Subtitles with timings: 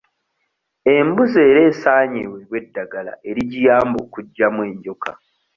[0.95, 5.11] Embuzi era esaanye eweebwe eddagala erigiyamba okuggyamu enjoka.